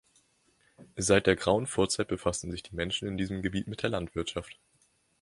Seit 0.97 1.27
der 1.27 1.35
grauen 1.35 1.67
Vorzeit 1.67 2.07
befassten 2.07 2.49
sich 2.49 2.63
die 2.63 2.73
Menschen 2.75 3.07
in 3.07 3.17
diesem 3.19 3.43
Gebiet 3.43 3.67
mit 3.67 3.83
der 3.83 3.91
Landwirtschaft. 3.91 4.57